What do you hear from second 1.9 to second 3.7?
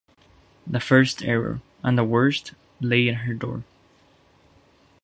the worst, lay at her door.